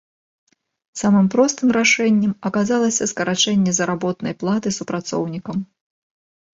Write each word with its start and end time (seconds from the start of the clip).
Самым 1.01 1.25
простым 1.35 1.67
рашэннем 1.77 2.33
аказалася 2.51 3.11
скарачэнне 3.13 3.71
заработнай 3.83 4.33
платы 4.45 4.67
супрацоўнікам. 4.83 5.57